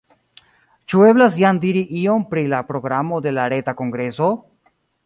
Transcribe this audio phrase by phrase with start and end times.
[0.93, 4.37] Ĉu eblas jam diri ion pri la programo de la reta kongreso?